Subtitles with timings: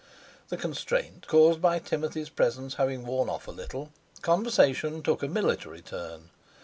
[0.49, 3.91] The constraint caused by Timothy's presence having worn off a little,
[4.23, 6.31] conversation took a military turn.